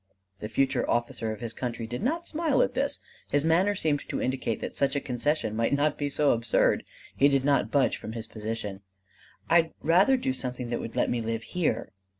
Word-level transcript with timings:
The 0.39 0.49
future 0.49 0.89
officer 0.89 1.31
of 1.31 1.41
his 1.41 1.53
country 1.53 1.85
did 1.85 2.01
not 2.01 2.25
smile 2.27 2.63
at 2.63 2.73
this: 2.73 2.99
his 3.27 3.45
manner 3.45 3.75
seemed 3.75 3.99
to 4.09 4.19
indicate 4.19 4.59
that 4.59 4.75
such 4.75 4.95
a 4.95 4.99
concession 4.99 5.55
might 5.55 5.73
not 5.73 5.95
be 5.95 6.09
so 6.09 6.31
absurd. 6.31 6.83
He 7.15 7.27
did 7.27 7.45
not 7.45 7.69
budge 7.69 7.97
from 7.97 8.13
his 8.13 8.25
position: 8.25 8.81
"I'd 9.47 9.73
rather 9.79 10.17
do 10.17 10.33
something 10.33 10.71
that 10.71 10.79
would 10.79 10.95
let 10.95 11.11
me 11.11 11.21
live 11.21 11.43
here." 11.43 11.91